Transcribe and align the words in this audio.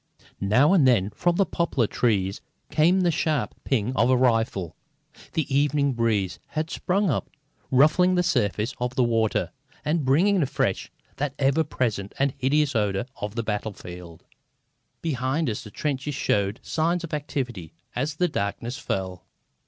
Now 0.39 0.73
and 0.73 0.87
then 0.87 1.11
from 1.11 1.35
the 1.35 1.45
poplar 1.45 1.85
trees 1.85 2.41
came 2.71 3.01
the 3.01 3.11
sharp 3.11 3.53
ping 3.63 3.95
of 3.95 4.09
a 4.09 4.17
rifle. 4.17 4.75
The 5.33 5.55
evening 5.55 5.93
breeze 5.93 6.39
had 6.47 6.71
sprung 6.71 7.11
up, 7.11 7.29
ruffling 7.69 8.15
the 8.15 8.23
surface 8.23 8.73
of 8.79 8.95
the 8.95 9.03
water, 9.03 9.51
and 9.85 10.03
bringing 10.03 10.41
afresh 10.41 10.91
that 11.17 11.35
ever 11.37 11.63
present 11.63 12.13
and 12.17 12.33
hideous 12.39 12.75
odour 12.75 13.05
of 13.17 13.35
the 13.35 13.43
battlefield. 13.43 14.25
Behind 15.03 15.47
us 15.47 15.63
the 15.63 15.69
trenches 15.69 16.15
showed 16.15 16.59
signs 16.63 17.03
of 17.03 17.13
activity 17.13 17.71
as 17.95 18.15
the 18.15 18.27
darkness 18.27 18.79
fell. 18.79 19.27